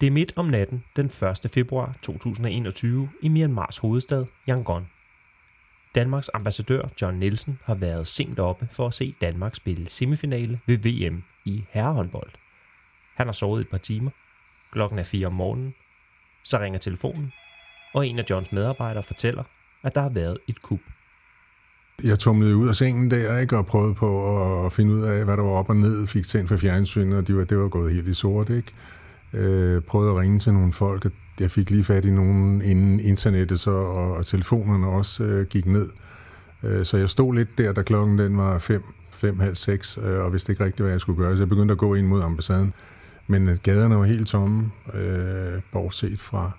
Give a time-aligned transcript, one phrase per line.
[0.00, 1.50] Det er midt om natten den 1.
[1.54, 4.86] februar 2021 i Myanmars hovedstad Yangon.
[5.94, 10.78] Danmarks ambassadør John Nielsen har været sent oppe for at se Danmark spille semifinale ved
[10.78, 12.30] VM i herrehåndbold.
[13.14, 14.10] Han har sovet et par timer.
[14.72, 15.74] Klokken er 4 om morgenen.
[16.42, 17.32] Så ringer telefonen,
[17.94, 19.44] og en af Johns medarbejdere fortæller,
[19.82, 20.80] at der har været et kup.
[22.02, 25.36] Jeg tumlede ud af sengen der, ikke, og prøvede på at finde ud af, hvad
[25.36, 26.06] der var op og ned.
[26.06, 28.50] Fik tændt for fjernsynet, og det var, det var gået helt i sort.
[28.50, 28.72] Ikke?
[29.32, 33.00] Øh, prøvede at ringe til nogle folk, og jeg fik lige fat i nogen inden
[33.00, 35.88] internettet så, og, og telefonerne også øh, gik ned.
[36.62, 40.18] Øh, så jeg stod lidt der, da klokken den var fem, fem, halv seks, øh,
[40.18, 41.36] og vidste ikke rigtigt, hvad jeg skulle gøre.
[41.36, 42.72] Så jeg begyndte at gå ind mod ambassaden.
[43.26, 46.50] Men øh, gaderne var helt tomme, øh, bortset fra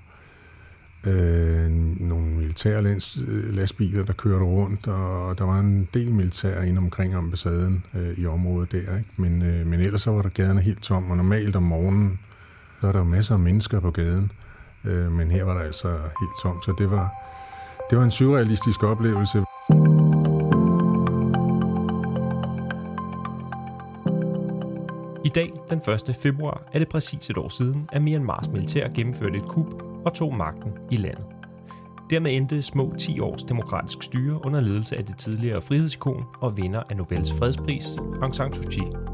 [1.08, 2.84] øh, nogle militære
[3.28, 8.18] øh, lastbiler, der kørte rundt, og der var en del militær ind omkring ambassaden øh,
[8.18, 8.78] i området der.
[8.78, 9.10] Ikke?
[9.18, 12.20] Men, øh, men ellers så var der gaderne helt tomme, og normalt om morgenen,
[12.82, 14.32] så er der jo masser af mennesker på gaden,
[14.86, 17.14] øh, men her var der altså helt tomt, så det var,
[17.90, 19.44] det var en surrealistisk oplevelse.
[25.26, 26.16] I dag, den 1.
[26.16, 30.36] februar, er det præcis et år siden, at Myanmars militær gennemførte et kup og tog
[30.36, 31.26] magten i landet.
[32.10, 36.84] Dermed endte små 10 års demokratisk styre under ledelse af det tidligere frihedsikon og vinder
[36.90, 37.86] af Nobels fredspris,
[38.22, 39.11] Aung San Suu Kyi.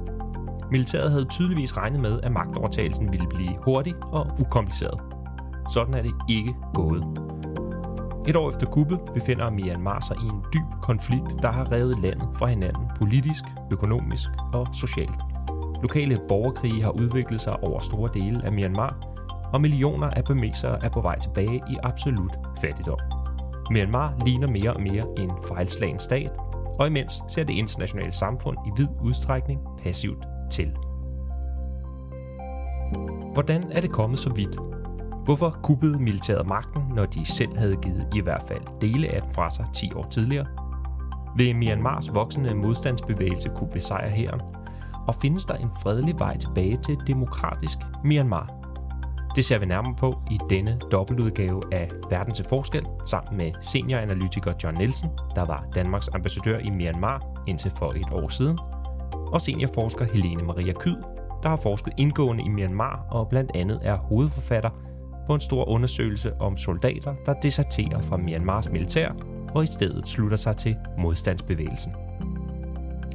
[0.72, 5.00] Militæret havde tydeligvis regnet med, at magtovertagelsen ville blive hurtig og ukompliceret.
[5.74, 7.04] Sådan er det ikke gået.
[8.28, 12.28] Et år efter kuppet befinder Myanmar sig i en dyb konflikt, der har revet landet
[12.36, 15.20] fra hinanden politisk, økonomisk og socialt.
[15.82, 18.96] Lokale borgerkrige har udviklet sig over store dele af Myanmar,
[19.54, 23.00] og millioner af burmesere er på vej tilbage i absolut fattigdom.
[23.72, 26.32] Myanmar ligner mere og mere en fejlslagen stat,
[26.80, 30.78] og imens ser det internationale samfund i vid udstrækning passivt til.
[33.34, 34.58] Hvordan er det kommet så vidt?
[35.26, 39.34] Hvorfor kuppede militæret magten, når de selv havde givet i hvert fald dele af den
[39.34, 40.46] fra sig 10 år tidligere?
[41.36, 44.42] Vil Myanmars voksende modstandsbevægelse kunne besejre hæren?
[45.08, 48.54] Og findes der en fredelig vej tilbage til demokratisk Myanmar?
[49.36, 54.54] Det ser vi nærmere på i denne dobbeltudgave af Verden til Forskel, sammen med senioranalytiker
[54.64, 58.60] John Nielsen, der var Danmarks ambassadør i Myanmar indtil for et år siden,
[59.32, 60.96] og seniorforsker Helene Maria Kyd,
[61.44, 64.70] der har forsket indgående i Myanmar og blandt andet er hovedforfatter
[65.28, 69.12] på en stor undersøgelse om soldater, der deserterer fra Myanmars militær
[69.56, 71.94] og i stedet slutter sig til modstandsbevægelsen.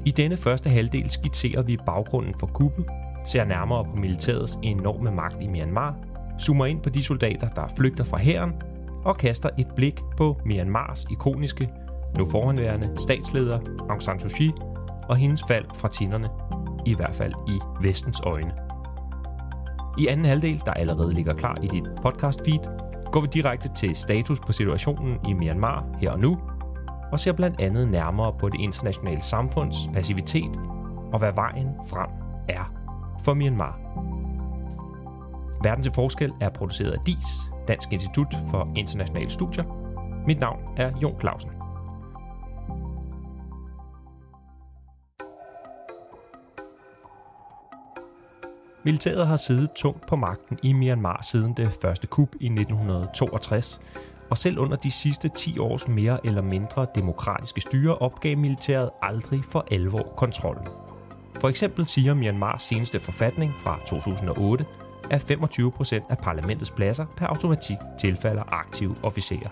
[0.05, 2.87] I denne første halvdel skitserer vi baggrunden for kuppet,
[3.27, 5.97] ser nærmere på militærets enorme magt i Myanmar
[6.41, 8.53] zoomer ind på de soldater, der flygter fra hæren,
[9.05, 11.71] og kaster et blik på Myanmars ikoniske,
[12.19, 13.59] nu forhåndværende statsleder
[13.89, 14.53] Aung San Suu Kyi
[15.09, 16.29] og hendes fald fra tinderne,
[16.87, 18.53] i hvert fald i vestens øjne.
[19.99, 22.61] I anden halvdel, der allerede ligger klar i dit podcast feed,
[23.13, 26.39] går vi direkte til status på situationen i Myanmar her og nu,
[27.13, 30.61] og ser blandt andet nærmere på det internationale samfunds passivitet
[31.13, 32.11] og hvad vejen frem
[32.49, 32.73] er
[33.25, 33.79] for Myanmar.
[35.65, 39.65] Verden til forskel er produceret af DIS, Dansk Institut for Internationale Studier.
[40.27, 41.62] Mit navn er Jon Clausen.
[48.85, 53.81] Militæret har siddet tungt på magten i Myanmar siden det første kup i 1962,
[54.31, 59.45] og selv under de sidste 10 års mere eller mindre demokratiske styre opgav militæret aldrig
[59.45, 60.67] for alvor kontrollen.
[61.41, 64.65] For eksempel siger Myanmars seneste forfatning fra 2008,
[65.11, 69.49] at 25% af parlamentets pladser per automatik tilfalder aktive officerer.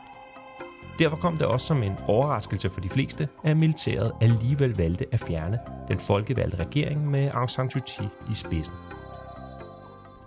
[0.99, 5.21] Derfor kom det også som en overraskelse for de fleste, at militæret alligevel valgte at
[5.21, 5.59] fjerne
[5.89, 8.75] den folkevalgte regering med Aung San Suu Kyi i spidsen.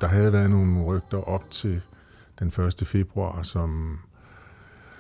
[0.04, 1.82] Der havde været nogle rygter op til
[2.40, 2.88] den 1.
[2.88, 4.00] februar, som,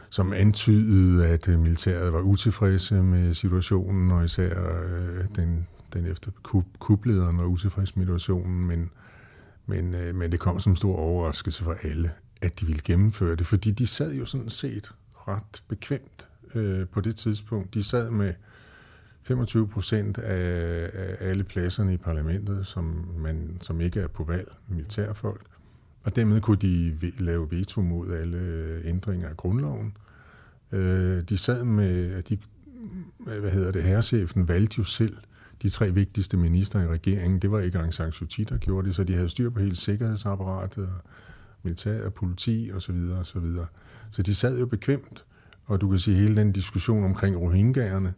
[0.09, 6.31] som antydede, at øh, militæret var utilfredse med situationen, og især øh, den, den efter
[6.80, 8.90] kublederen var utilfreds med situationen, men
[9.66, 12.11] men, øh, men det kom som en stor overraskelse for alle,
[12.41, 14.91] at de ville gennemføre det, fordi de sad jo sådan set
[15.28, 17.73] ret bekvemt øh, på det tidspunkt.
[17.73, 18.34] De sad med
[19.23, 24.52] 25 procent af, af alle pladserne i parlamentet, som, man, som ikke er på valg,
[24.67, 25.46] militærfolk.
[26.03, 29.97] Og dermed kunne de lave veto mod alle ændringer af grundloven.
[30.72, 32.37] Øh, de sad med, de,
[33.17, 35.17] hvad hedder det, herrechefen valgte jo selv
[35.61, 38.87] de tre vigtigste minister i regeringen, det var ikke Aung San Suu Kyi, der gjorde
[38.87, 40.90] det, så de havde styr på hele sikkerhedsapparatet,
[41.64, 42.79] militær og politi osv.
[42.79, 43.66] Så, videre, og så, videre.
[44.11, 45.25] så de sad jo bekvemt,
[45.66, 48.14] og du kan sige, hele den diskussion omkring rohingyaerne,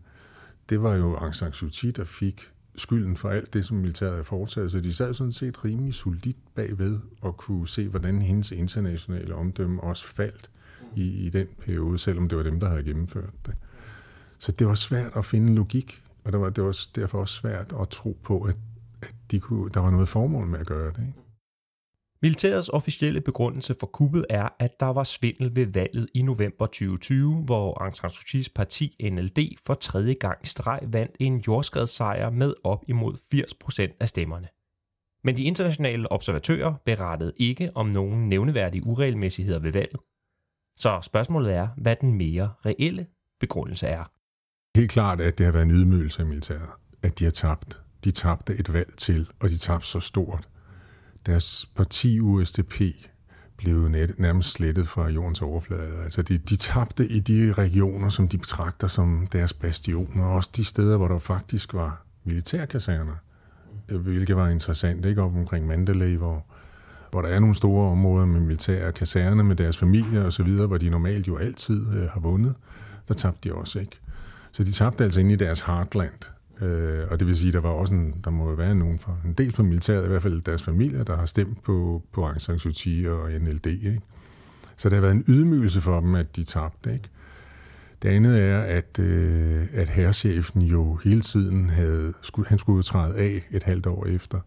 [0.69, 4.11] det var jo Aung San Suu Kyi, der fik skylden for alt det, som militæret
[4.11, 4.71] havde foretaget.
[4.71, 9.83] Så de sad sådan set rimelig solidt bagved og kunne se, hvordan hendes internationale omdømme
[9.83, 10.49] også faldt
[10.95, 13.53] i, i den periode, selvom det var dem, der havde gennemført det.
[14.37, 17.73] Så det var svært at finde logik, og det var, det var derfor også svært
[17.81, 18.55] at tro på, at,
[19.01, 20.99] at de kunne, der var noget formål med at gøre det.
[20.99, 21.13] Ikke?
[22.25, 27.43] Militærets officielle begrundelse for kuppet er, at der var svindel ved valget i november 2020,
[27.43, 32.29] hvor Aung San Suu Kyis parti NLD for tredje gang i streg vandt en jordskredssejr
[32.29, 33.13] med op imod
[33.93, 34.47] 80% af stemmerne.
[35.23, 39.99] Men de internationale observatører berettede ikke om nogen nævneværdige uregelmæssigheder ved valget.
[40.77, 43.07] Så spørgsmålet er, hvad den mere reelle
[43.39, 44.11] begrundelse er.
[44.75, 46.69] Helt klart, at det har været en ydmygelse af militæret,
[47.03, 47.81] at de har tabt.
[48.03, 50.47] De tabte et valg til, og de tabte så stort,
[51.25, 52.81] deres parti USDP
[53.57, 56.03] blev net, nærmest slettet fra jordens overflade.
[56.03, 60.63] Altså de, de tabte i de regioner, som de betragter som deres bastioner, også de
[60.63, 63.15] steder, hvor der faktisk var militærkaserner,
[63.89, 65.21] øh, hvilket var interessant, ikke?
[65.21, 66.45] Op omkring Mandalay, hvor,
[67.11, 70.67] hvor der er nogle store områder med militære kaserner med deres familier og så videre,
[70.67, 72.55] hvor de normalt jo altid øh, har vundet,
[73.07, 73.99] der tabte de også, ikke?
[74.51, 76.34] Så de tabte altså ind i deres heartland.
[76.61, 79.33] Øh, og det vil sige, der var også en, der må være nogen for, en
[79.33, 82.59] del fra militæret, i hvert fald deres familier, der har stemt på, på Aung San
[82.59, 83.65] Suu Kyi og NLD.
[83.65, 84.01] Ikke?
[84.77, 86.93] Så det har været en ydmygelse for dem, at de tabte.
[86.93, 87.09] Ikke?
[88.01, 93.15] Det andet er, at, øh, at herrechefen jo hele tiden havde, skulle, han skulle træde
[93.15, 94.39] af et halvt år efter,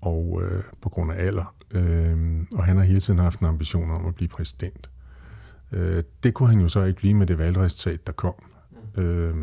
[0.00, 1.54] og øh, på grund af alder.
[1.70, 4.90] Øh, og han har hele tiden haft en ambition om at blive præsident.
[5.72, 8.34] Øh, det kunne han jo så ikke blive med det valgresultat, der kom.
[8.96, 9.34] Øh,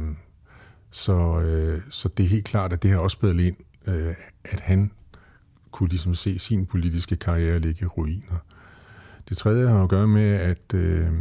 [0.91, 3.55] så, øh, så det er helt klart, at det har også spillet ind,
[3.87, 4.91] øh, at han
[5.71, 8.37] kunne ligesom se sin politiske karriere ligge i ruiner.
[9.29, 11.11] Det tredje har at gøre med, at, øh,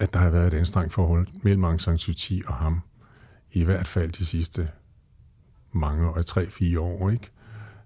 [0.00, 2.80] at der har været et anstrengt forhold mellem Aung San Suu Kyi og ham.
[3.52, 4.68] I hvert fald de sidste
[5.72, 7.30] mange år, tre-fire år, ikke?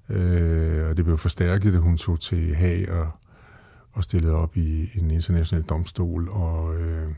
[0.08, 3.10] Øh, og det blev forstærket, da hun tog til Haag og,
[3.92, 7.08] og stillede op i, i en international domstol, og øh,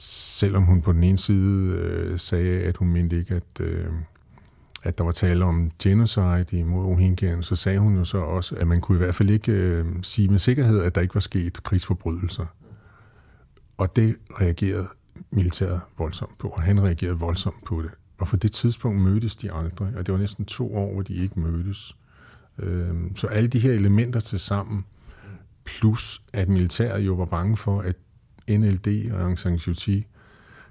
[0.00, 3.86] selvom hun på den ene side øh, sagde, at hun mente ikke, at, øh,
[4.82, 8.66] at der var tale om genocide imod Rohingyaerne, så sagde hun jo så også, at
[8.66, 11.62] man kunne i hvert fald ikke øh, sige med sikkerhed, at der ikke var sket
[11.62, 12.46] krigsforbrydelser.
[13.76, 14.88] Og det reagerede
[15.32, 17.90] militæret voldsomt på, og han reagerede voldsomt på det.
[18.18, 21.14] Og for det tidspunkt mødtes de aldrig, og det var næsten to år, hvor de
[21.14, 21.96] ikke mødtes.
[22.58, 24.84] Øh, så alle de her elementer til sammen,
[25.64, 27.96] plus at militæret jo var bange for, at
[28.48, 30.06] NLD og Aung San Suu Kyi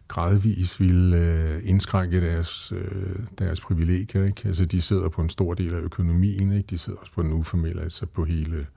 [0.07, 4.23] gradvist ville øh, indskrænke deres, øh, deres privilegier.
[4.25, 4.41] Ikke?
[4.45, 6.67] Altså, de sidder på en stor del af økonomien, ikke?
[6.69, 8.67] de sidder også på den uformelle, altså på hele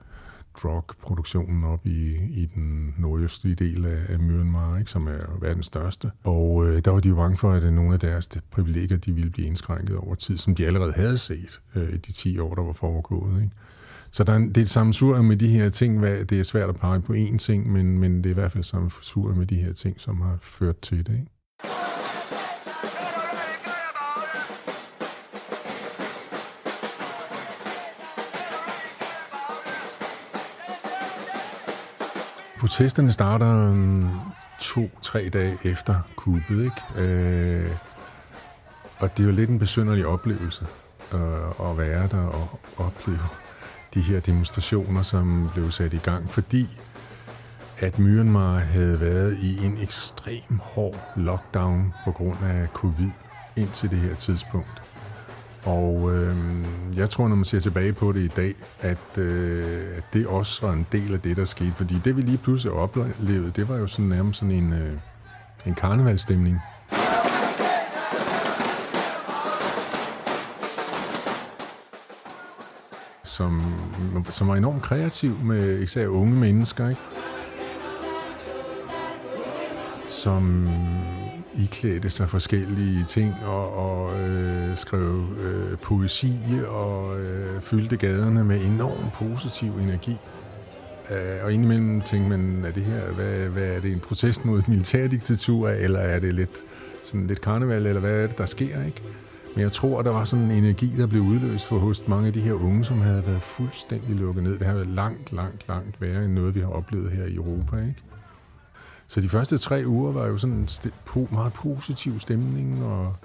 [0.61, 4.91] drug-produktionen op i, i den nordøstlige del af, af Myanmar, ikke?
[4.91, 6.11] som er verdens største.
[6.23, 9.29] Og øh, der var de jo bange for, at nogle af deres privilegier de ville
[9.29, 12.63] blive indskrænket over tid, som de allerede havde set øh, i de 10 år, der
[12.63, 13.41] var foregået.
[13.41, 13.51] Ikke?
[14.13, 15.99] Så der er, det er et sammensur med de her ting.
[15.99, 18.51] Hvad, det er svært at pege på én ting, men, men det er i hvert
[18.51, 21.13] fald sammensur med de her ting, som har ført til det.
[21.13, 21.27] Ikke?
[32.59, 33.75] Protesterne starter
[34.59, 37.03] to-tre dage efter kuppet, ikke?
[37.03, 37.71] Øh,
[38.99, 40.65] og det er jo lidt en besynderlig oplevelse
[41.13, 43.19] øh, at være der og opleve
[43.93, 46.67] de her demonstrationer, som blev sat i gang, fordi
[47.79, 53.09] at Myanmar havde været i en ekstrem hård lockdown på grund af covid
[53.55, 54.81] indtil det her tidspunkt.
[55.65, 56.35] Og øh,
[56.95, 60.67] jeg tror, når man ser tilbage på det i dag, at, øh, at det også
[60.67, 61.71] var en del af det, der skete.
[61.71, 64.93] Fordi det, vi lige pludselig oplevede, det var jo sådan nærmest sådan en, øh,
[65.65, 66.61] en karnevalstemning.
[73.31, 73.61] Som,
[74.29, 77.01] som var enormt kreativ med især unge mennesker, ikke?
[80.09, 80.69] som
[81.55, 88.61] iklædte sig forskellige ting og, og øh, skrev øh, poesi og øh, fyldte gaderne med
[88.61, 90.17] enorm positiv energi.
[91.11, 94.61] Øh, og indimellem tænkte man, er det her, hvad, hvad er det, en protest mod
[94.67, 96.57] militærdiktatur, eller er det lidt,
[97.03, 99.01] sådan lidt karneval, eller hvad er det, der sker, ikke?
[99.55, 102.33] Men jeg tror, der var sådan en energi, der blev udløst for hos mange af
[102.33, 104.59] de her unge, som havde været fuldstændig lukket ned.
[104.59, 107.77] Det har været langt, langt, langt værre end noget, vi har oplevet her i Europa.
[107.77, 107.95] Ikke?
[109.07, 113.15] Så de første tre uger var jo sådan en st- meget positiv stemning og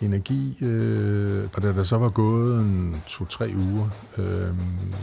[0.00, 0.58] energi.
[0.64, 4.54] Øh, og da der så var gået en to-tre uger, øh,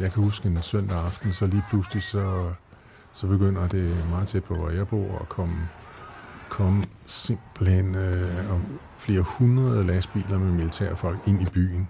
[0.01, 2.49] jeg kan huske en søndag aften, så lige pludselig så,
[3.13, 5.55] så begynder det meget tæt på, hvor jeg bor, at komme
[6.53, 8.61] kom simpelthen øh, om
[8.97, 11.87] flere hundrede lastbiler med militærfolk ind i byen.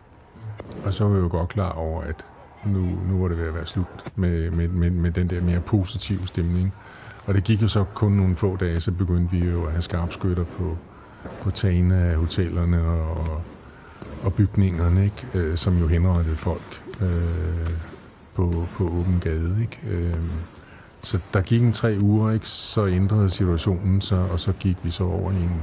[0.85, 2.25] Og så var jeg jo godt klar over, at
[2.65, 2.79] nu,
[3.09, 6.27] nu var det ved at være slut med, med, med, med den der mere positive
[6.27, 6.73] stemning.
[7.25, 9.81] Og det gik jo så kun nogle få dage, så begyndte vi jo at have
[9.81, 10.77] skarpskytter på,
[11.41, 13.41] på tagene af hotellerne og,
[14.23, 15.27] og bygningerne, ikke?
[15.33, 17.69] Øh, som jo henrettede folk øh,
[18.35, 19.57] på, på åben gade.
[19.61, 19.79] Ikke?
[19.89, 20.15] Øh,
[21.03, 22.47] så der gik en tre uger, ikke?
[22.47, 25.61] så ændrede situationen sig, og så gik vi så over i en,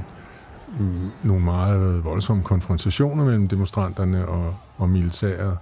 [0.79, 5.57] øh, nogle meget voldsomme konfrontationer mellem demonstranterne og, og militæret,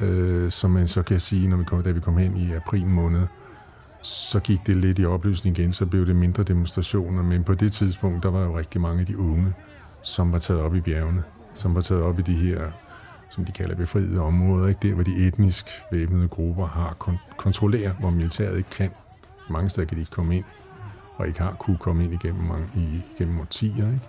[0.00, 2.86] øh, som man så kan sige, når vi kom, da vi kom hen i april
[2.86, 3.26] måned,
[4.02, 7.72] så gik det lidt i opløsning igen, så blev det mindre demonstrationer, men på det
[7.72, 9.54] tidspunkt, der var jo rigtig mange af de unge,
[10.02, 11.22] som var taget op i bjergene,
[11.54, 12.60] som var taget op i de her,
[13.30, 14.88] som de kalder befriede områder, ikke?
[14.88, 18.90] der hvor de etnisk væbnede grupper har kon- kontrolleret, hvor militæret ikke kan.
[19.50, 20.44] Mange steder kan de ikke komme ind,
[21.16, 23.86] og ikke har kunne komme ind igennem, mange, i, igennem årtier.
[23.86, 24.08] Ikke?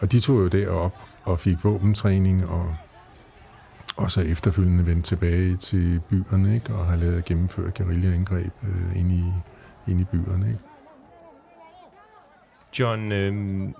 [0.00, 2.74] Og de tog jo derop og fik våbentræning og
[3.98, 6.74] og så efterfølgende vendt tilbage til byerne, ikke?
[6.74, 9.24] og har lavet gennemført guerillaangreb øh, ind, i,
[9.86, 10.48] ind i byerne.
[10.48, 10.60] Ikke?
[12.78, 13.34] John, øh,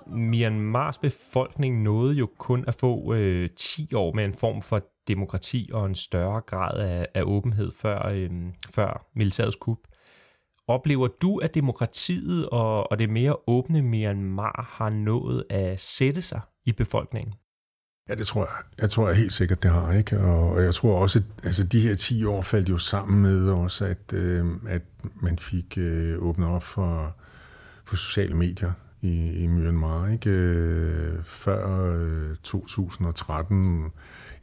[0.07, 5.69] Myanmars befolkning nåede jo kun at få øh, 10 år med en form for demokrati
[5.73, 8.29] og en større grad af, af åbenhed før, øh,
[8.75, 9.77] før militærets kup.
[10.67, 16.41] Oplever du, at demokratiet og, og det mere åbne Myanmar har nået at sætte sig
[16.65, 17.33] i befolkningen?
[18.09, 18.81] Ja, det tror jeg.
[18.81, 19.93] Jeg tror jeg helt sikkert, det har.
[19.93, 20.19] ikke.
[20.19, 23.85] Og jeg tror også, at altså, de her 10 år faldt jo sammen med også,
[23.85, 24.81] at, øh, at
[25.21, 27.15] man fik øh, åbnet op for,
[27.89, 30.07] på sociale medier i, i Myanmar.
[30.07, 30.29] Ikke?
[30.29, 33.85] Øh, før øh, 2013,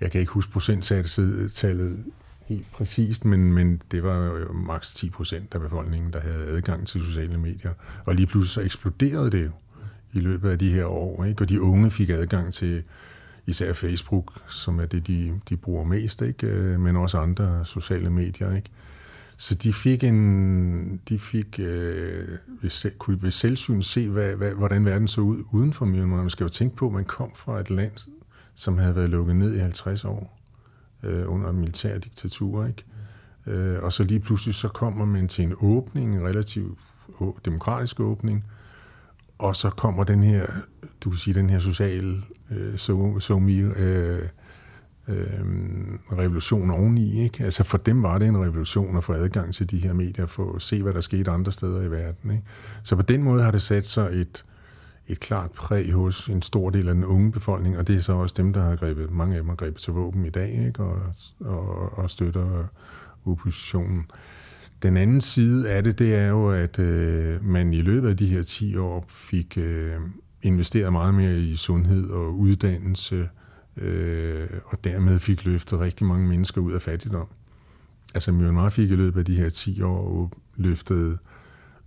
[0.00, 2.04] jeg kan ikke huske procenttallet
[2.46, 6.86] helt præcist, men, men det var jo maks 10 procent af befolkningen, der havde adgang
[6.86, 7.72] til sociale medier.
[8.04, 9.50] Og lige pludselig så eksploderede det jo
[10.12, 11.24] i løbet af de her år.
[11.24, 11.42] Ikke?
[11.42, 12.82] Og de unge fik adgang til
[13.46, 16.46] især Facebook, som er det, de, de bruger mest, ikke?
[16.46, 18.56] Øh, men også andre sociale medier.
[18.56, 18.70] Ikke?
[19.37, 22.28] Så de fik en, de fik øh,
[22.62, 26.16] ved, kunne ved selvsyn se, hvad, hvad, hvordan verden så ud uden for Myanmar.
[26.16, 28.09] Man skal jo tænke på, at man kom fra et land,
[28.55, 30.40] som havde været lukket ned i 50 år
[31.02, 32.66] øh, under militær diktatur.
[32.66, 32.85] Ikke?
[33.47, 36.78] Øh, og så lige pludselig så kommer man til en åbning, en relativt
[37.45, 38.45] demokratisk åbning,
[39.38, 40.47] og så kommer den her,
[41.00, 44.28] du kan sige, den her sociale øh, so, so me, øh,
[45.08, 45.44] øh,
[46.12, 47.22] revolution oveni.
[47.22, 47.44] Ikke?
[47.44, 50.56] Altså for dem var det en revolution at få adgang til de her medier, for
[50.56, 52.30] at se, hvad der skete andre steder i verden.
[52.30, 52.42] Ikke?
[52.82, 54.44] Så på den måde har det sat sig et,
[55.08, 58.12] et klart præg hos en stor del af den unge befolkning, og det er så
[58.12, 60.82] også dem, der har grebet, mange af dem har grebet til våben i dag, ikke?
[60.82, 61.00] Og,
[61.40, 62.64] og, og støtter
[63.26, 64.06] oppositionen.
[64.82, 68.26] Den anden side af det, det er jo, at øh, man i løbet af de
[68.26, 69.94] her 10 år fik øh,
[70.42, 73.26] investeret meget mere i sundhed og uddannelse, øh,
[73.76, 77.26] øh, og dermed fik løftet rigtig mange mennesker ud af fattigdom.
[78.14, 81.18] Altså Myanmar fik i løbet af de her 10 år løftet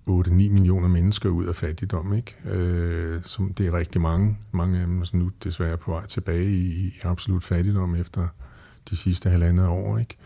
[0.10, 2.14] 8-9 millioner mennesker ud af fattigdom.
[2.14, 2.36] Ikke?
[2.46, 4.38] Øh, som det er rigtig mange.
[4.52, 8.28] Mange af dem er nu desværre på vej tilbage i, i absolut fattigdom efter
[8.90, 9.98] de sidste halvandet år.
[9.98, 10.18] Ikke?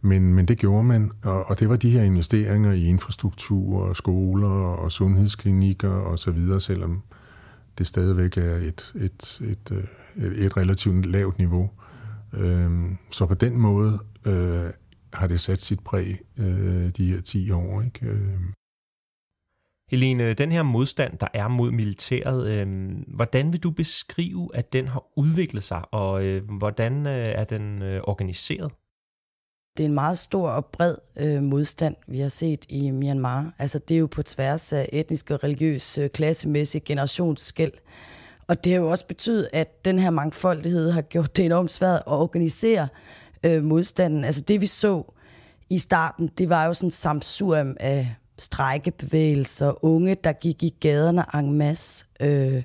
[0.00, 3.96] Men, men det gjorde man, og, og det var de her investeringer i infrastruktur, og
[3.96, 7.02] skoler og sundhedsklinikker og så videre, selvom
[7.78, 11.70] det stadigvæk er et, et, et, et, et relativt lavt niveau.
[12.32, 14.70] Øhm, så på den måde øh,
[15.12, 17.82] har det sat sit præg øh, de her 10 år.
[17.82, 18.06] Ikke?
[18.06, 18.52] Øhm.
[19.90, 24.88] Helene, den her modstand, der er mod militæret, øh, hvordan vil du beskrive, at den
[24.88, 28.72] har udviklet sig, og øh, hvordan øh, er den øh, organiseret?
[29.76, 33.52] Det er en meget stor og bred øh, modstand, vi har set i Myanmar.
[33.58, 37.72] Altså det er jo på tværs af etnisk og religiøs, øh, klassemæssig generationsskæld.
[38.52, 41.96] Og det har jo også betydet, at den her mangfoldighed har gjort det enormt svært
[41.96, 42.88] at organisere
[43.42, 44.24] øh, modstanden.
[44.24, 45.12] Altså det vi så
[45.70, 51.24] i starten, det var jo sådan en samsurium af strækkebevægelser, unge, der gik i gaderne
[51.34, 52.06] en masse.
[52.20, 52.62] Øh,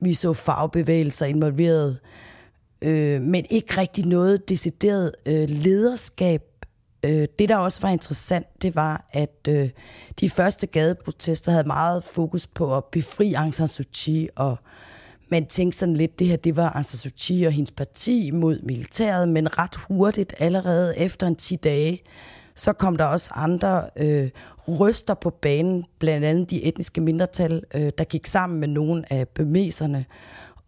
[0.00, 1.98] vi så fagbevægelser involveret
[2.82, 6.42] øh, men ikke rigtig noget decideret øh, lederskab.
[7.02, 9.70] Øh, det, der også var interessant, det var, at øh,
[10.20, 14.58] de første gadeprotester havde meget fokus på at befri Aung San Suu Kyi, og
[15.30, 18.30] man tænkte sådan lidt, det her det var Aung San Suu Kyi og hendes parti
[18.30, 22.02] mod militæret, men ret hurtigt, allerede efter en 10 dage,
[22.54, 24.30] så kom der også andre øh,
[24.80, 29.28] ryster på banen, blandt andet de etniske mindretal, øh, der gik sammen med nogle af
[29.28, 30.04] bemeserne,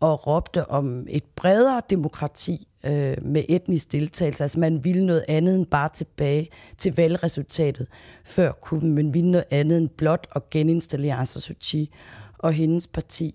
[0.01, 4.45] og råbte om et bredere demokrati øh, med etnisk deltagelse.
[4.45, 6.49] Altså man ville noget andet end bare tilbage
[6.79, 7.87] til valgresultatet
[8.25, 11.91] før kuppen, men ville noget andet end blot at geninstallere Aung San Suu Kyi
[12.39, 13.35] og hendes parti.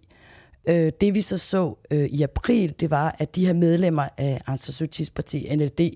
[0.67, 4.41] Øh, det vi så så øh, i april, det var, at de her medlemmer af
[4.47, 5.91] Aung San parti, NLD,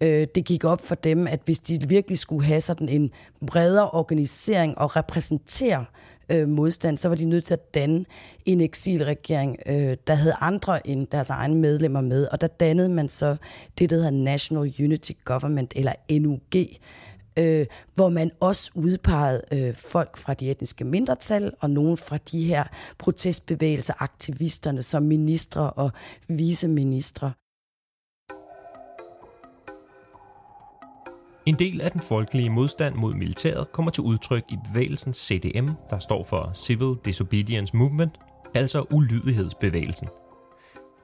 [0.00, 3.10] øh, det gik op for dem, at hvis de virkelig skulle have sådan en
[3.46, 5.84] bredere organisering og repræsentere
[6.28, 8.04] øh, modstand, så var de nødt til at danne
[8.44, 12.26] en eksilregering, øh, der havde andre end deres egne medlemmer med.
[12.26, 13.36] Og der dannede man så
[13.78, 16.66] det, der hedder National Unity Government, eller NUG,
[17.36, 22.44] øh, hvor man også udpegede øh, folk fra de etniske mindretal og nogle fra de
[22.44, 22.64] her
[22.98, 25.90] protestbevægelser, aktivisterne som ministre og
[26.28, 27.32] viceministre.
[31.46, 35.98] En del af den folkelige modstand mod militæret kommer til udtryk i bevægelsen CDM, der
[35.98, 38.20] står for Civil Disobedience Movement,
[38.54, 40.08] altså ulydighedsbevægelsen.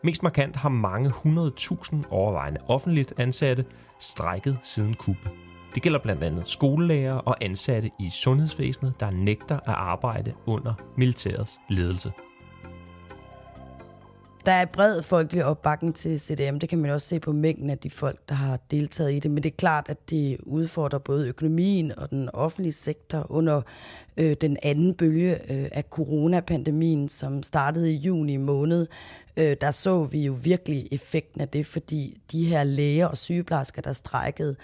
[0.04, 3.64] Mest markant har mange 100.000 overvejende offentligt ansatte
[4.00, 5.47] strækket siden kuppet.
[5.78, 11.52] Det gælder blandt andet skolelærer og ansatte i sundhedsvæsenet, der nægter at arbejde under militærets
[11.68, 12.12] ledelse.
[14.46, 16.58] Der er bred folkelig opbakning til CDM.
[16.58, 19.30] Det kan man også se på mængden af de folk, der har deltaget i det.
[19.30, 23.62] Men det er klart, at det udfordrer både økonomien og den offentlige sektor under
[24.16, 28.86] øh, den anden bølge øh, af coronapandemien, som startede i juni måned.
[29.36, 33.82] Øh, der så vi jo virkelig effekten af det, fordi de her læger og sygeplejersker,
[33.82, 34.56] der strækkede,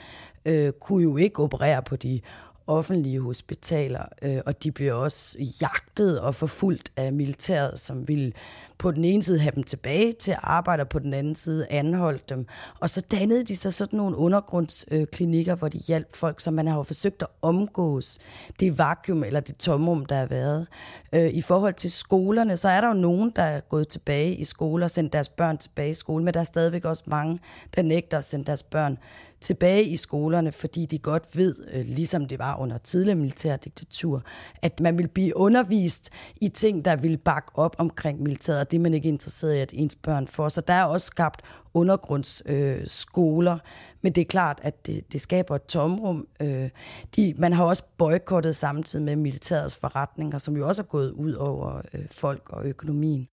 [0.45, 2.21] øh, kunne jo ikke operere på de
[2.67, 8.33] offentlige hospitaler, øh, og de blev også jagtet og forfulgt af militæret, som ville
[8.79, 11.67] på den ene side have dem tilbage til at arbejde, og på den anden side
[11.71, 12.47] anholdt dem.
[12.81, 16.77] Og så dannede de sig sådan nogle undergrundsklinikker, hvor de hjalp folk, som man har
[16.77, 18.19] jo forsøgt at omgås
[18.61, 20.67] det vakuum eller det tomrum, der har været.
[21.13, 24.45] Øh, I forhold til skolerne, så er der jo nogen, der er gået tilbage i
[24.45, 27.39] skole og sendt deres børn tilbage i skole, men der er stadigvæk også mange,
[27.77, 28.99] der nægter at sende deres børn
[29.45, 34.23] tilbage i skolerne, fordi de godt ved, øh, ligesom det var under tidligere militærdiktatur,
[34.63, 36.11] at man vil blive undervist
[36.41, 39.59] i ting, der vil bakke op omkring militæret, og det er man ikke interesseret i,
[39.59, 40.49] at ens børn får.
[40.49, 41.43] Så der er også skabt
[41.75, 43.61] undergrundsskoler, øh,
[44.03, 46.27] men det er klart, at det, det skaber et tomrum.
[46.41, 46.71] Øh,
[47.17, 51.33] de, man har også boykottet samtidig med militærets forretninger, som jo også er gået ud
[51.33, 53.29] over øh, folk og økonomien.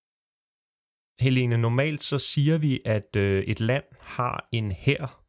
[1.20, 5.21] Helene, normalt så siger vi, at øh, et land har en hær,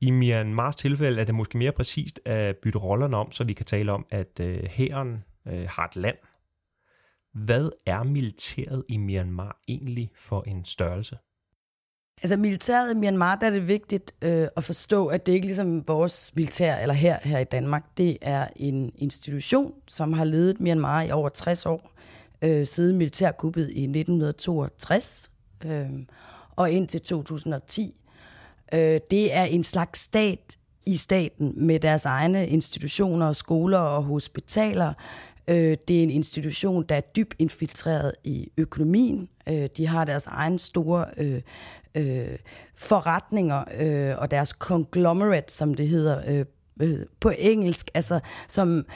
[0.00, 3.66] i Myanmars tilfælde er det måske mere præcist at bytte rollerne om, så vi kan
[3.66, 6.16] tale om, at øh, hæren øh, har et land.
[7.34, 11.16] Hvad er militæret i Myanmar egentlig for en størrelse?
[12.22, 15.88] Altså militæret i Myanmar, der er det vigtigt øh, at forstå, at det ikke ligesom
[15.88, 17.84] vores militær eller her her i Danmark.
[17.96, 21.92] Det er en institution, som har ledet Myanmar i over 60 år,
[22.42, 25.30] øh, siden militærkuppet i 1962
[25.64, 25.90] øh,
[26.56, 28.00] og indtil 2010.
[28.72, 34.92] Øh, det er en slags stat i staten med deres egne institutioner, skoler og hospitaler.
[35.48, 39.28] Øh, det er en institution, der er dybt infiltreret i økonomien.
[39.48, 41.40] Øh, de har deres egne store øh,
[41.94, 42.38] øh,
[42.74, 46.44] forretninger øh, og deres conglomerate, som det hedder øh,
[46.80, 48.86] øh på engelsk, altså som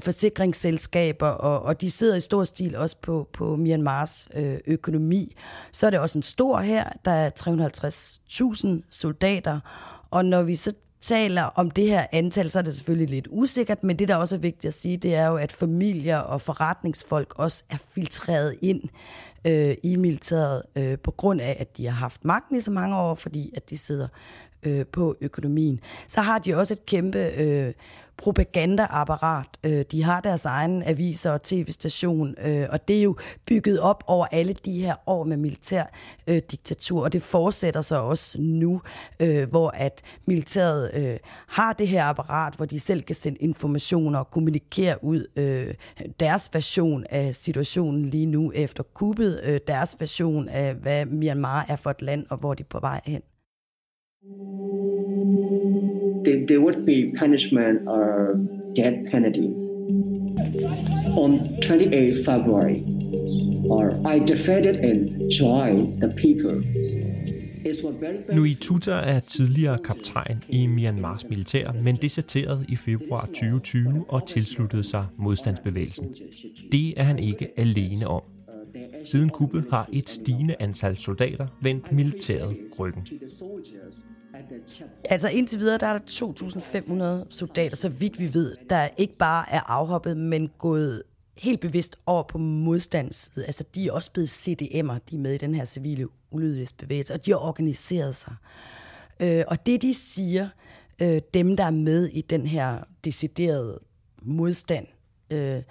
[0.00, 5.36] forsikringsselskaber, og, og de sidder i stor stil også på, på Myanmars øh, økonomi.
[5.72, 7.30] Så er det også en stor her, der er
[8.80, 9.60] 350.000 soldater,
[10.10, 13.84] og når vi så taler om det her antal, så er det selvfølgelig lidt usikkert,
[13.84, 17.38] men det, der også er vigtigt at sige, det er jo, at familier og forretningsfolk
[17.38, 18.82] også er filtreret ind
[19.44, 22.96] øh, i militæret øh, på grund af, at de har haft magten i så mange
[22.96, 24.08] år, fordi at de sidder
[24.62, 25.80] øh, på økonomien.
[26.08, 27.72] Så har de også et kæmpe øh,
[28.20, 29.46] propagandaapparat.
[29.64, 34.04] Øh, de har deres egen aviser og tv-station, øh, og det er jo bygget op
[34.06, 35.84] over alle de her år med militær
[36.26, 38.82] øh, diktatur, og det fortsætter så også nu,
[39.20, 44.18] øh, hvor at militæret øh, har det her apparat, hvor de selv kan sende informationer
[44.18, 45.74] og kommunikere ud øh,
[46.20, 51.76] deres version af situationen lige nu efter kuppet, øh, deres version af, hvad Myanmar er
[51.76, 53.22] for et land, og hvor de er på vej hen
[56.24, 58.34] there, there would be punishment or
[58.76, 59.48] death penalty.
[61.16, 62.84] On 28 February,
[63.64, 66.60] or I defeated and joined the people.
[68.32, 74.82] Louis Tuta er tidligere kaptajn i Myanmars militær, men deserteret i februar 2020 og tilsluttede
[74.82, 76.14] sig modstandsbevægelsen.
[76.72, 78.22] Det er han ikke alene om.
[79.04, 83.08] Siden kuppet har et stigende antal soldater vendt militæret ryggen.
[85.04, 89.50] Altså indtil videre, der er der 2.500 soldater, så vidt vi ved, der ikke bare
[89.50, 91.02] er afhoppet, men gået
[91.36, 93.46] helt bevidst over på modstandssiden.
[93.46, 97.26] Altså de er også blevet CDM'er, de er med i den her civile ulydighedsbevægelse, og
[97.26, 98.34] de har organiseret sig.
[99.20, 100.48] Øh, og det de siger,
[101.02, 103.78] øh, dem der er med i den her deciderede
[104.22, 104.86] modstand
[105.30, 105.62] Øh,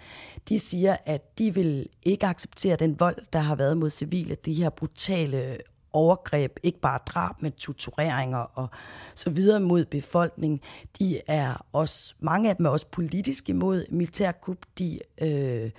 [0.49, 4.53] de siger, at de vil ikke acceptere den vold, der har været mod civile, de
[4.53, 5.57] her brutale
[5.93, 8.67] overgreb, ikke bare drab, men tortureringer og
[9.15, 10.59] så videre mod befolkningen.
[10.99, 14.57] De er også, mange af dem er også politisk imod militærkup.
[14.77, 15.71] De øh,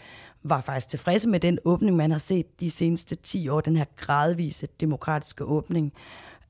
[0.43, 3.85] var faktisk tilfredse med den åbning, man har set de seneste 10 år, den her
[3.97, 5.93] gradvise demokratiske åbning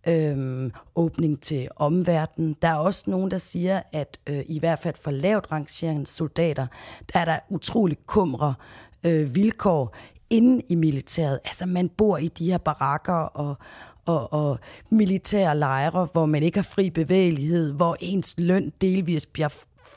[0.07, 2.57] øhm, åbning til omverdenen.
[2.63, 6.67] Der er også nogen, der siger, at øh, i hvert fald for lavt rangerende soldater,
[7.13, 8.55] der er der utrolig kumre
[9.05, 9.97] øh, vilkår
[10.31, 11.39] inde i militæret.
[11.45, 13.57] Altså man bor i de her barakker og,
[14.05, 14.59] og, og
[14.91, 19.49] militære lejre, hvor man ikke har fri bevægelighed, hvor ens løn delvis bliver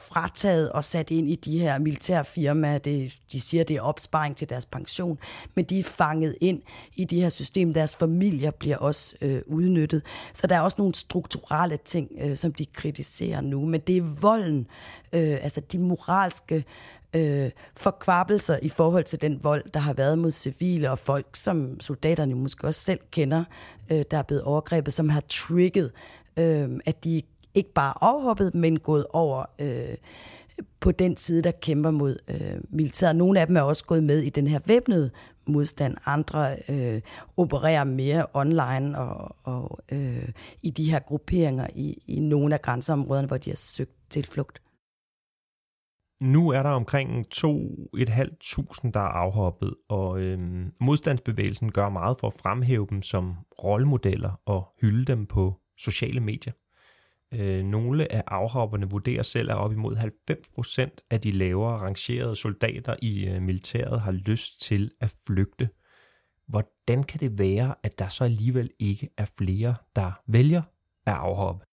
[0.03, 2.77] frataget og sat ind i de her militære firmaer.
[2.77, 5.19] Det, de siger, det er opsparing til deres pension,
[5.55, 6.61] men de er fanget ind
[6.95, 7.73] i de her system.
[7.73, 10.03] Deres familier bliver også øh, udnyttet.
[10.33, 13.65] Så der er også nogle strukturelle ting, øh, som de kritiserer nu.
[13.65, 14.67] Men det er volden,
[15.13, 16.65] øh, altså de moralske
[17.13, 21.79] øh, forkvabelser i forhold til den vold, der har været mod civile og folk, som
[21.79, 23.43] soldaterne måske også selv kender,
[23.91, 25.91] øh, der er blevet overgrebet, som har trigget,
[26.37, 27.21] øh, at de
[27.55, 29.97] ikke bare afhoppet, men gået over øh,
[30.79, 33.15] på den side, der kæmper mod øh, militæret.
[33.15, 35.11] Nogle af dem er også gået med i den her væbnede
[35.47, 35.97] modstand.
[36.05, 37.01] Andre øh,
[37.37, 40.29] opererer mere online og, og øh,
[40.61, 44.61] i de her grupperinger i, i nogle af grænseområderne, hvor de har søgt tilflugt.
[46.21, 52.33] Nu er der omkring 2.500, der er afhoppet, og øhm, modstandsbevægelsen gør meget for at
[52.33, 56.53] fremhæve dem som rollemodeller og hylde dem på sociale medier.
[57.36, 62.96] Øh, nogle af afhopperne vurderer selv, at op imod 90% af de lavere rangerede soldater
[63.02, 65.69] i øh, militæret har lyst til at flygte.
[66.48, 70.62] Hvordan kan det være, at der så alligevel ikke er flere, der vælger
[71.06, 71.65] at afhoppe?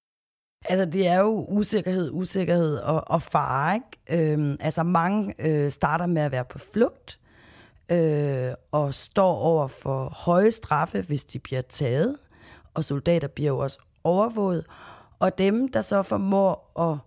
[0.65, 4.33] Altså, det er jo usikkerhed, usikkerhed og, og fare, ikke?
[4.33, 7.21] Øhm, altså, mange øh, starter med at være på flugt
[7.91, 12.17] øh, og står over for høje straffe, hvis de bliver taget.
[12.75, 14.67] Og soldater bliver jo også overvåget.
[15.21, 16.99] Og dem, der så formår at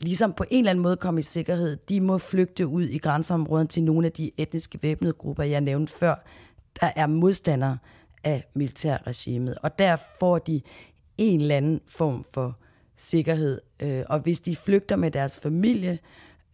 [0.00, 3.70] ligesom på en eller anden måde komme i sikkerhed, de må flygte ud i grænseområdet
[3.70, 6.14] til nogle af de etniske væbnede grupper, jeg nævnte før,
[6.80, 7.78] der er modstandere
[8.24, 9.58] af militærregimet.
[9.62, 10.60] Og der får de
[11.18, 12.58] en eller anden form for
[12.96, 13.60] sikkerhed.
[13.80, 15.98] Øh, og hvis de flygter med deres familie,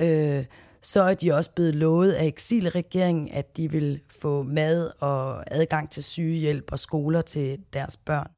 [0.00, 0.44] øh,
[0.82, 5.90] så er de også blevet lovet af eksilregeringen, at de vil få mad og adgang
[5.90, 8.37] til sygehjælp og skoler til deres børn.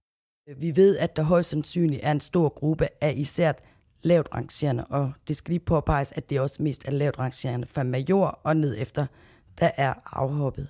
[0.56, 3.52] Vi ved, at der højst sandsynligt er en stor gruppe af især
[4.02, 7.82] lavt rangerende, og det skal lige påpeges, at det også mest er lavt rangerende fra
[7.82, 9.06] major og ned efter,
[9.60, 10.68] der er afhoppet.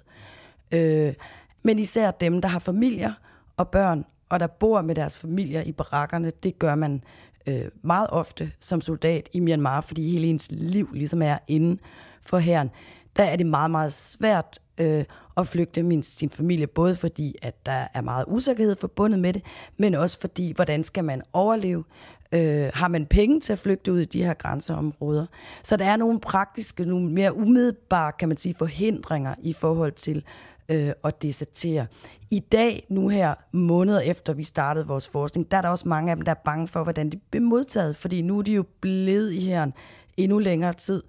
[0.72, 1.14] Øh,
[1.62, 3.12] men især dem, der har familier
[3.56, 7.04] og børn, og der bor med deres familier i barakkerne, det gør man
[7.46, 11.80] øh, meget ofte som soldat i Myanmar, fordi hele ens liv ligesom er inden
[12.22, 12.70] for herren.
[13.16, 15.04] Der er det meget, meget svært øh,
[15.36, 19.42] at flygte min, sin familie, både fordi, at der er meget usikkerhed forbundet med det,
[19.76, 21.84] men også fordi, hvordan skal man overleve?
[22.32, 25.26] Øh, har man penge til at flygte ud i de her grænseområder?
[25.62, 30.24] Så der er nogle praktiske, nogle mere umiddelbare, kan man sige, forhindringer i forhold til
[30.68, 31.86] øh, at desertere.
[32.30, 36.10] I dag, nu her, måneder efter vi startede vores forskning, der er der også mange
[36.10, 38.64] af dem, der er bange for, hvordan de bliver modtaget, fordi nu er de jo
[38.80, 39.70] blevet i her
[40.16, 41.02] endnu længere tid.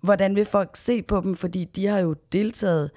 [0.00, 2.90] Hvordan vil folk se på dem, fordi de har jo deltaget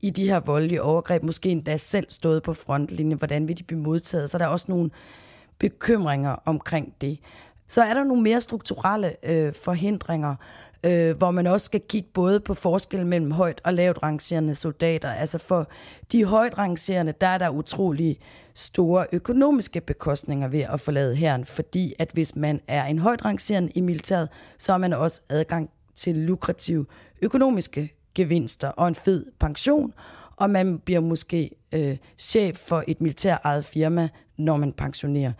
[0.00, 3.80] i de her voldelige overgreb, måske endda selv stået på frontlinjen, hvordan vil de blive
[3.80, 4.30] modtaget?
[4.30, 4.90] Så der er også nogle
[5.58, 7.18] bekymringer omkring det.
[7.68, 10.34] Så er der nogle mere strukturelle øh, forhindringer,
[10.84, 15.10] øh, hvor man også skal kigge både på forskellen mellem højt og lavt rangerende soldater.
[15.10, 15.68] Altså for
[16.12, 18.18] de højt rangerende, der er der utrolig
[18.54, 23.72] store økonomiske bekostninger ved at forlade herren, fordi at hvis man er en højt rangerende
[23.74, 24.28] i militæret,
[24.58, 26.86] så har man også adgang til lukrative
[27.22, 29.94] økonomiske gevinster og en fed pension,
[30.36, 35.32] og man bliver måske øh, chef for et militær eget firma, når man pensionerer,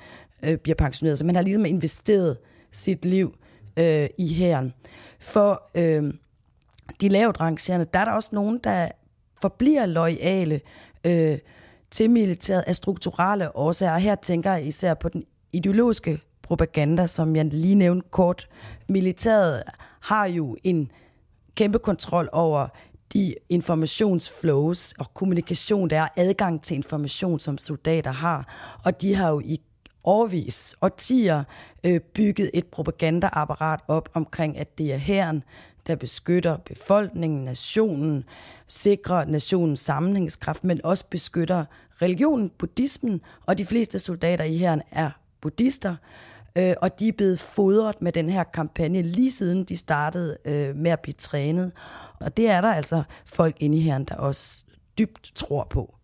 [0.42, 1.18] øh, bliver pensioneret.
[1.18, 2.36] Så man har ligesom investeret
[2.72, 3.34] sit liv
[3.76, 4.72] øh, i hæren.
[5.18, 6.14] For øh,
[7.00, 8.88] de lavt rangerende, der er der også nogen, der
[9.40, 10.60] forbliver lojale
[11.04, 11.38] øh,
[11.90, 13.98] til militæret af strukturelle årsager.
[13.98, 18.48] Her tænker jeg især på den ideologiske propaganda, som jeg lige nævnte kort.
[18.88, 19.62] Militæret
[20.00, 20.90] har jo en
[21.56, 22.68] kæmpe kontrol over
[23.12, 28.48] de informationsflows og kommunikation, der er adgang til information, som soldater har.
[28.84, 29.60] Og de har jo i
[30.04, 31.44] årvis, årtier,
[31.84, 35.42] øh, bygget et propagandaapparat op omkring, at det er herren,
[35.86, 38.24] der beskytter befolkningen, nationen,
[38.66, 41.64] sikrer nationens sammenhængskraft, men også beskytter
[42.02, 45.96] religionen, buddhismen, og de fleste soldater i herren er buddhister
[46.58, 50.76] øh, og de er blevet fodret med den her kampagne lige siden de startede øh,
[50.76, 51.72] med at blive trænet.
[52.20, 54.64] Og det er der altså folk inde i her, der også
[54.98, 55.96] dybt tror på.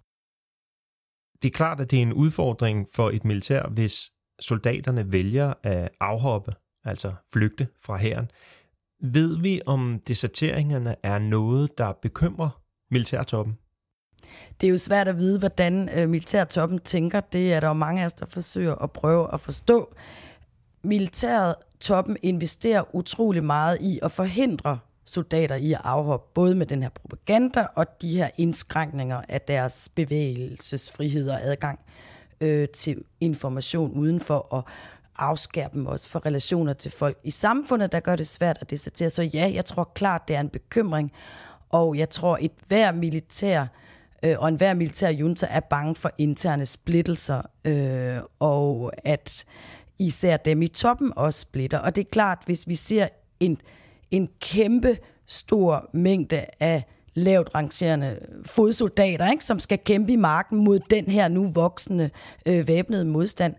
[1.43, 5.89] Det er klart, at det er en udfordring for et militær, hvis soldaterne vælger at
[6.01, 8.31] afhoppe, altså flygte fra hæren.
[9.03, 12.61] Ved vi, om deserteringerne er noget, der bekymrer
[12.91, 13.59] militærtoppen?
[14.61, 17.21] Det er jo svært at vide, hvordan øh, militærtoppen tænker.
[17.21, 19.95] Det er der jo mange af os, der forsøger at prøve at forstå
[20.83, 26.83] militæret, toppen, investerer utrolig meget i at forhindre soldater i at afhoppe, både med den
[26.83, 31.79] her propaganda og de her indskrænkninger af deres bevægelsesfrihed og adgang
[32.41, 34.65] øh, til information udenfor og
[35.19, 39.11] afskære dem også for relationer til folk i samfundet, der gør det svært at desertere.
[39.11, 41.13] Så ja, jeg tror klart, det er en bekymring,
[41.71, 43.67] og jeg tror, et hver militær
[44.23, 49.45] øh, og enhver militær junta er bange for interne splittelser, øh, og at
[49.99, 51.79] især dem i toppen også splitter.
[51.79, 53.09] Og det er klart, hvis vi ser
[53.41, 53.61] en,
[54.11, 60.81] en kæmpe stor mængde af lavt rangerende fodsoldater, ikke, som skal kæmpe i marken mod
[60.91, 62.11] den her nu voksende
[62.47, 63.55] øh, væbnede modstand,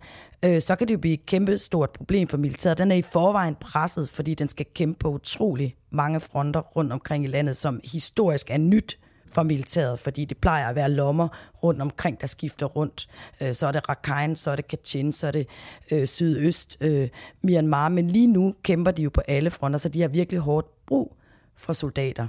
[0.45, 2.77] øh, så kan det jo blive et kæmpe stort problem for militæret.
[2.77, 7.23] Den er i forvejen presset, fordi den skal kæmpe på utrolig mange fronter rundt omkring
[7.23, 8.99] i landet, som historisk er nyt
[9.33, 11.27] for militæret, fordi det plejer at være lommer
[11.63, 13.07] rundt omkring, der skifter rundt.
[13.41, 15.47] Øh, så er det Rakhine, så er det Kachin, så er det
[15.91, 17.09] øh, sydøst øh,
[17.41, 20.85] Myanmar, men lige nu kæmper de jo på alle fronter, så de har virkelig hårdt
[20.85, 21.15] brug
[21.55, 22.27] for soldater.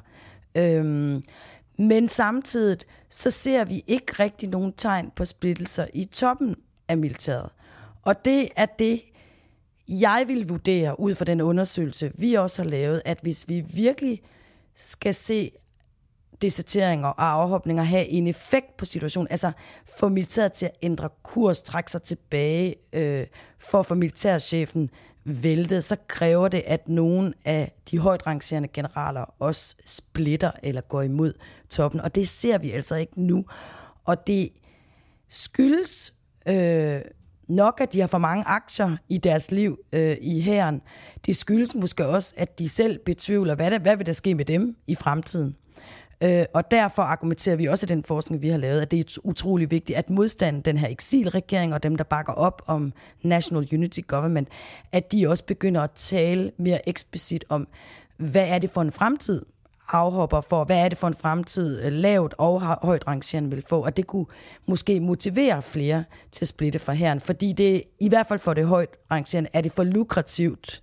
[0.55, 1.23] Øhm,
[1.79, 2.79] men samtidig
[3.11, 6.57] så ser vi ikke rigtig nogen tegn på splittelser i toppen
[6.89, 7.51] af militæret.
[8.03, 9.03] Og det er det,
[9.89, 14.23] jeg vil vurdere ud fra den undersøgelse, vi også har lavet, at hvis vi virkelig
[14.75, 15.51] skal se
[16.43, 19.53] deserteringer og afhopninger have en effekt på situationen, altså
[19.99, 23.27] få militæret til at ændre kurs, trække sig tilbage, øh,
[23.59, 24.91] for at få militærchefen
[25.25, 31.03] væltet, så kræver det, at nogen af de højt rangerende generaler også splitter eller går
[31.03, 31.33] imod
[31.71, 33.45] toppen, og det ser vi altså ikke nu.
[34.05, 34.51] Og det
[35.29, 36.15] skyldes
[36.47, 37.01] øh,
[37.49, 40.83] nok, at de har for mange aktier i deres liv øh, i hæren.
[41.27, 44.45] Det skyldes måske også, at de selv betvivler, hvad, der, hvad vil der ske med
[44.45, 45.57] dem i fremtiden.
[46.25, 49.19] Øh, og derfor argumenterer vi også i den forskning, vi har lavet, at det er
[49.25, 54.01] utrolig vigtigt, at modstanden, den her eksilregering og dem, der bakker op om National Unity
[54.07, 54.49] Government,
[54.93, 57.69] at de også begynder at tale mere eksplicit om,
[58.17, 59.43] hvad er det for en fremtid,
[59.89, 63.85] afhopper for, hvad er det for en fremtid, øh, lavt og højt rangerende vil få,
[63.85, 64.27] og det kunne
[64.67, 68.67] måske motivere flere til at splitte fra herren, fordi det, i hvert fald for det
[68.67, 70.83] højt rangerende, er det for lukrativt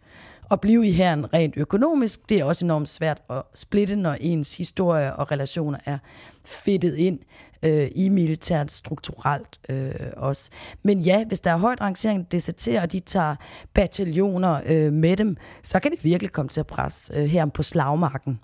[0.52, 2.30] at blive i herren rent økonomisk.
[2.30, 5.98] Det er også enormt svært at splitte, når ens historie og relationer er
[6.46, 7.20] fedtet ind
[7.64, 10.50] øh, i militært strukturelt øh, også.
[10.84, 13.36] Men ja, hvis der er højt rangering deserterer, og de tager
[13.74, 17.64] bataljoner øh, med dem, så kan det virkelig komme til at presse øh, her på
[17.64, 18.40] slagmarken.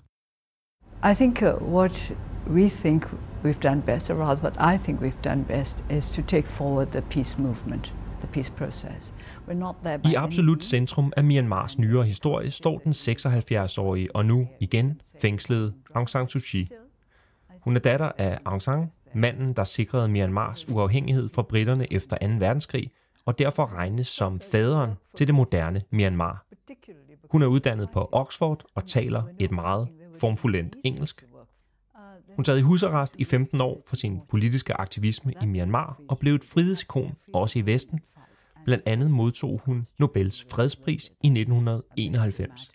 [1.10, 2.12] I think uh, what
[2.50, 3.04] we think
[3.44, 6.86] we've done best, or rather what I think we've done best, is to take forward
[6.86, 9.12] the peace movement, the peace process.
[10.04, 16.08] I absolut centrum af Myanmars nyere historie står den 76-årige og nu igen fængslede Aung
[16.08, 16.68] San Suu Kyi.
[17.60, 22.26] Hun er datter af Aung San, manden, der sikrede Myanmars uafhængighed fra britterne efter 2.
[22.38, 22.90] verdenskrig,
[23.26, 26.46] og derfor regnes som faderen til det moderne Myanmar.
[27.30, 29.88] Hun er uddannet på Oxford og taler et meget
[30.20, 31.24] formfuldendt engelsk.
[32.36, 36.34] Hun sad i husarrest i 15 år for sin politiske aktivisme i Myanmar og blev
[36.34, 38.00] et frihedsikon også i Vesten,
[38.68, 42.70] Blandt andet modtog hun Nobels fredspris i 1991.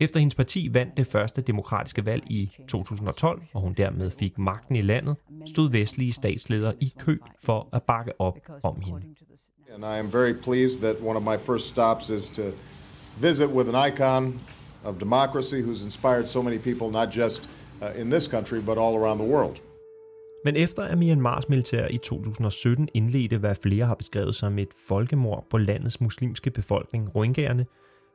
[0.00, 4.76] Efter hendes parti vandt det første demokratiske valg i 2012, og hun dermed fik magten
[4.76, 9.00] i landet, stod vestlige statsledere i kø for at bakke op om hende.
[9.74, 12.42] And I am very pleased that one of my first stops is to
[13.20, 14.40] visit with an icon
[14.84, 17.50] of democracy who's inspired so many people, not just
[17.82, 19.60] uh, in this country, but all around the world.
[20.44, 25.46] Men efter at Myanmars militær i 2017 indledte, hvad flere har beskrevet som et folkemord
[25.50, 27.66] på landets muslimske befolkning, rohingyaerne,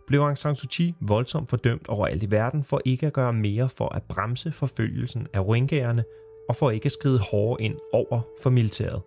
[0.08, 3.70] blev Aung San Suu Kyi voldsomt fordømt overalt i verden for ikke at gøre mere
[3.70, 6.04] for at bremse forfølgelsen af rohingyaerne
[6.50, 9.02] og for ikke at skride hårdere ind over for militæret.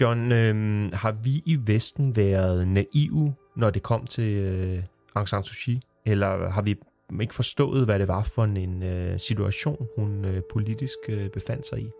[0.00, 4.82] John, øh, har vi i Vesten været naive, når det kom til øh,
[5.14, 5.80] Aung San Suu Kyi?
[6.06, 6.76] Eller har vi
[7.20, 11.78] ikke forstået, hvad det var for en øh, situation, hun øh, politisk øh, befandt sig
[11.78, 11.90] i?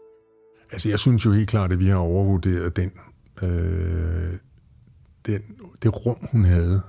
[0.72, 2.92] Altså, jeg synes jo helt klart, at vi har overvurderet den,
[3.42, 4.32] øh,
[5.26, 5.42] den,
[5.82, 6.82] det rum, hun havde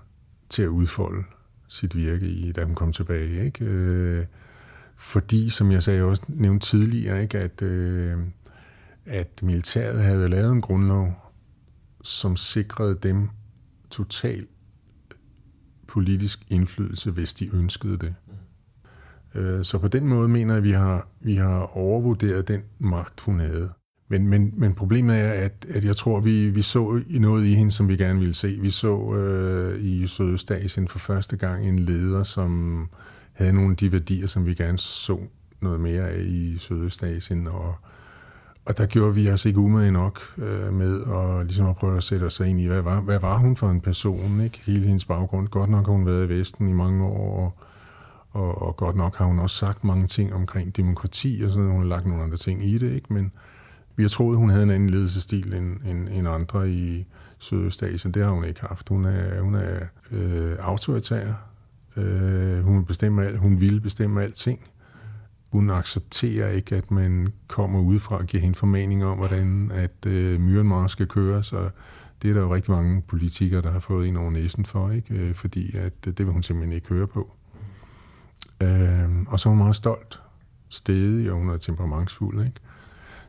[0.50, 1.24] til at udfolde
[1.68, 3.46] sit virke i, da hun kom tilbage.
[3.46, 3.66] Ikke?
[3.66, 4.26] Øh,
[4.96, 8.18] fordi, som jeg sagde også nævnt tidligere, ikke, at, øh,
[9.06, 11.34] at militæret havde lavet en grundlov,
[12.04, 13.30] som sikrede dem
[13.90, 14.48] total
[15.98, 18.16] politisk indflydelse, hvis de ønskede det.
[19.36, 23.22] Øh, så på den måde mener jeg, at vi har, vi har overvurderet den magt,
[23.22, 23.70] hun havde.
[24.10, 27.72] Men, men, men problemet er, at, at jeg tror, vi, vi så noget i hende,
[27.72, 28.58] som vi gerne ville se.
[28.62, 32.84] Vi så øh, i Sydøstasien for første gang en leder, som
[33.34, 35.20] havde nogle af de værdier, som vi gerne så
[35.62, 37.48] noget mere af i Sydøstasien.
[37.48, 37.76] Og,
[38.68, 42.04] og der gjorde vi os ikke umage nok øh, med at, ligesom at prøve at
[42.04, 44.42] sætte os ind i, hvad var, hvad var hun for en person?
[44.42, 44.62] Ikke?
[44.66, 45.48] Hele hendes baggrund.
[45.48, 47.54] Godt nok har hun været i Vesten i mange år,
[48.32, 51.64] og, og, og godt nok har hun også sagt mange ting omkring demokrati og sådan
[51.64, 51.74] noget.
[51.74, 53.14] Hun har lagt nogle andre ting i det, ikke?
[53.14, 53.32] men
[53.96, 57.06] vi har troet, hun havde en anden ledelsestil end, end, end andre i
[57.38, 58.14] Sydøstasien.
[58.14, 58.90] Det har hun ikke haft.
[58.90, 59.80] Hun er, hun er
[60.12, 61.34] øh, autoritær.
[61.98, 64.60] Øh, hun, bestemmer alt, hun vil bestemme alting.
[65.58, 70.40] Hun accepterer ikke, at man kommer udefra og giver hende formening om, hvordan at øh,
[70.40, 71.44] Myanmar skal køre.
[71.44, 71.70] Så
[72.22, 75.16] det er der jo rigtig mange politikere, der har fået ind over næsen for, ikke?
[75.16, 77.32] Øh, fordi at øh, det vil hun simpelthen ikke høre på.
[78.62, 80.22] Øh, og så er hun meget stolt,
[80.70, 82.46] stedig, og hun er temperamentsfuld.
[82.46, 82.60] Ikke?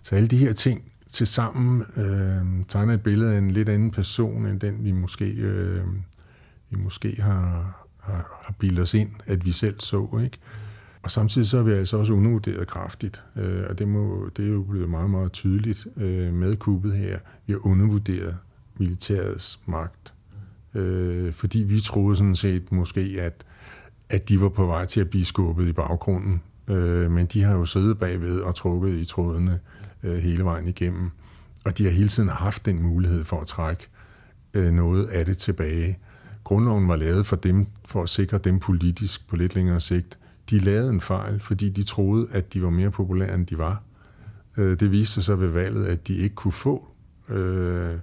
[0.03, 3.91] Så alle de her ting til sammen øh, tegner et billede af en lidt anden
[3.91, 5.85] person, end den vi måske, øh,
[6.71, 10.21] vi måske har, har, har bildet os ind, at vi selv så.
[10.25, 10.39] Ikke?
[11.09, 14.53] Og samtidig så er vi altså også undervurderet kraftigt, øh, og det, må, det er
[14.53, 17.19] jo blevet meget, meget tydeligt øh, med kuppet her.
[17.47, 18.37] Vi har undervurderet
[18.77, 20.15] militærets magt,
[20.75, 23.47] øh, fordi vi troede sådan set måske, at,
[24.09, 27.55] at de var på vej til at blive skubbet i baggrunden, øh, men de har
[27.55, 29.61] jo siddet bagved og trukket i trådene
[30.03, 31.11] øh, hele vejen igennem.
[31.65, 33.89] Og de har hele tiden haft den mulighed for at trække
[34.55, 35.99] øh, noget af det tilbage.
[36.45, 40.19] Grundloven var lavet for dem, for at sikre dem politisk på lidt længere sigt.
[40.51, 43.83] De lavede en fejl, fordi de troede, at de var mere populære, end de var.
[44.57, 46.89] Øh, det viste sig så ved valget, at de ikke kunne få
[47.29, 47.99] øh,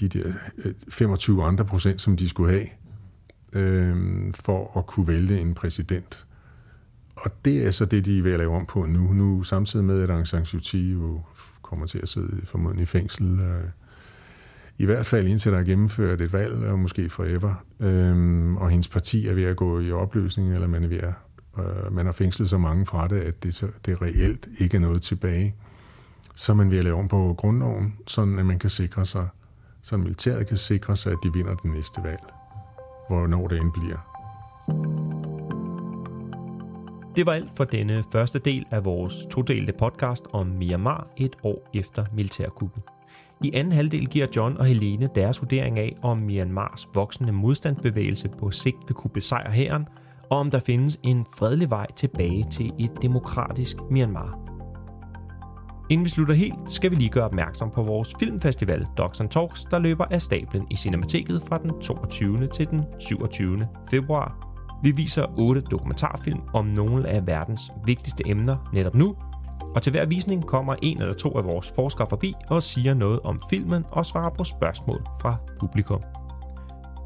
[0.00, 2.68] de der øh, 25 andre procent, som de skulle have,
[3.52, 3.96] øh,
[4.34, 6.26] for at kunne vælge en præsident.
[7.16, 9.12] Og det er så det, de er ved at lave om på nu.
[9.12, 11.20] Nu samtidig med, at Aung San Suu Kyi jo
[11.62, 13.40] kommer til at sidde formodentlig i fængsel.
[13.40, 13.64] Øh,
[14.78, 17.64] I hvert fald indtil der er gennemført et valg, og måske forever.
[17.80, 21.14] Øhm, og hendes parti er ved at gå i opløsning, eller man er ved at,
[21.58, 25.02] øh, man har fængslet så mange fra det, at det, det reelt ikke er noget
[25.02, 25.54] tilbage.
[26.34, 29.28] Så man vil lave om på grundloven, sådan at man kan sikre sig,
[29.82, 32.22] så militæret kan sikre sig, at de vinder det næste valg,
[33.08, 33.98] hvornår det end bliver.
[37.16, 41.68] Det var alt for denne første del af vores todelte podcast om Myanmar et år
[41.74, 42.82] efter militærkuppet.
[43.44, 48.50] I anden halvdel giver John og Helene deres vurdering af, om Myanmars voksende modstandsbevægelse på
[48.50, 49.86] sigt vil kunne besejre hæren,
[50.30, 54.38] og om der findes en fredelig vej tilbage til et demokratisk Myanmar.
[55.90, 59.64] Inden vi slutter helt, skal vi lige gøre opmærksom på vores filmfestival Docs and Talks,
[59.64, 62.46] der løber af stablen i Cinemateket fra den 22.
[62.46, 63.68] til den 27.
[63.90, 64.48] februar
[64.82, 69.16] vi viser otte dokumentarfilm om nogle af verdens vigtigste emner netop nu,
[69.74, 73.20] og til hver visning kommer en eller to af vores forskere forbi og siger noget
[73.20, 76.00] om filmen og svarer på spørgsmål fra publikum.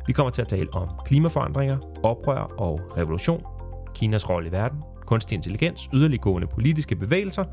[0.06, 3.44] Vi kommer til at tale om klimaforandringer, oprør og revolution,
[3.94, 7.44] Kinas rolle i verden, kunstig intelligens, yderliggående politiske bevægelser,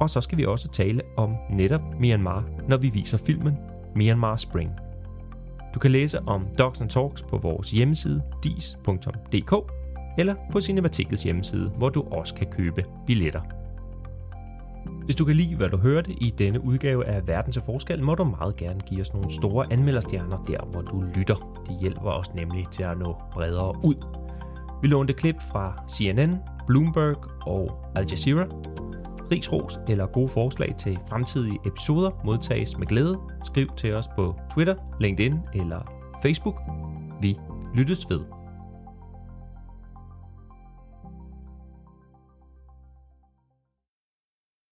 [0.00, 3.56] og så skal vi også tale om netop Myanmar, når vi viser filmen
[3.96, 4.70] Myanmar Spring
[5.74, 9.54] du kan læse om Docs and Talks på vores hjemmeside dis.dk
[10.18, 13.40] eller på Cinematikets hjemmeside, hvor du også kan købe billetter.
[15.04, 18.14] Hvis du kan lide, hvad du hørte i denne udgave af Verden til Forskel, må
[18.14, 21.62] du meget gerne give os nogle store anmelderstjerner der, hvor du lytter.
[21.66, 23.94] Det hjælper os nemlig til at nå bredere ud.
[24.82, 27.16] Vi lånte klip fra CNN, Bloomberg
[27.46, 28.46] og Al Jazeera,
[29.30, 33.18] Rigsros eller gode forslag til fremtidige episoder modtages med glæde.
[33.44, 35.80] Skriv til os på Twitter, LinkedIn eller
[36.22, 36.60] Facebook.
[37.20, 37.38] Vi
[37.74, 38.39] lyttes ved.